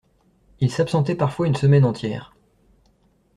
Il 0.61 0.71
s’absentait 0.71 1.13
parfois 1.13 1.45
une 1.45 1.53
semaine 1.53 1.85
entière 1.85 2.33